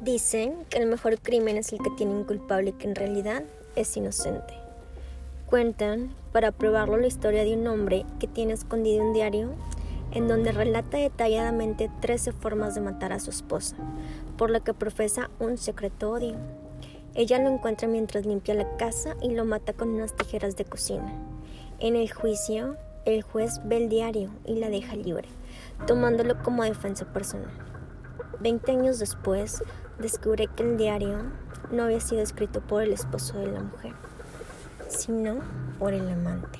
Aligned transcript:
Dicen 0.00 0.54
que 0.70 0.78
el 0.78 0.86
mejor 0.86 1.20
crimen 1.20 1.58
es 1.58 1.74
el 1.74 1.78
que 1.78 1.90
tiene 1.90 2.14
un 2.14 2.24
culpable 2.24 2.72
que 2.72 2.88
en 2.88 2.94
realidad 2.94 3.42
es 3.76 3.94
inocente. 3.98 4.54
Cuentan, 5.44 6.14
para 6.32 6.52
probarlo, 6.52 6.96
la 6.96 7.06
historia 7.06 7.44
de 7.44 7.54
un 7.54 7.66
hombre 7.66 8.06
que 8.18 8.26
tiene 8.26 8.54
escondido 8.54 9.04
un 9.04 9.12
diario 9.12 9.50
en 10.12 10.26
donde 10.26 10.52
relata 10.52 10.96
detalladamente 10.96 11.90
13 12.00 12.32
formas 12.32 12.74
de 12.74 12.80
matar 12.80 13.12
a 13.12 13.20
su 13.20 13.28
esposa, 13.28 13.76
por 14.38 14.48
lo 14.48 14.64
que 14.64 14.72
profesa 14.72 15.28
un 15.38 15.58
secreto 15.58 16.12
odio. 16.12 16.36
Ella 17.14 17.38
lo 17.38 17.50
encuentra 17.50 17.86
mientras 17.86 18.24
limpia 18.24 18.54
la 18.54 18.78
casa 18.78 19.16
y 19.20 19.34
lo 19.34 19.44
mata 19.44 19.74
con 19.74 19.90
unas 19.90 20.16
tijeras 20.16 20.56
de 20.56 20.64
cocina. 20.64 21.12
En 21.78 21.94
el 21.94 22.10
juicio, 22.10 22.78
el 23.04 23.20
juez 23.20 23.60
ve 23.64 23.76
el 23.76 23.90
diario 23.90 24.30
y 24.46 24.54
la 24.54 24.70
deja 24.70 24.96
libre, 24.96 25.28
tomándolo 25.86 26.42
como 26.42 26.64
defensa 26.64 27.04
personal. 27.12 27.69
Veinte 28.40 28.72
años 28.72 28.98
después, 28.98 29.62
descubre 29.98 30.46
que 30.46 30.62
el 30.62 30.78
diario 30.78 31.18
no 31.70 31.84
había 31.84 32.00
sido 32.00 32.22
escrito 32.22 32.62
por 32.62 32.82
el 32.82 32.92
esposo 32.92 33.38
de 33.38 33.52
la 33.52 33.60
mujer, 33.60 33.92
sino 34.88 35.40
por 35.78 35.92
el 35.92 36.08
amante. 36.08 36.58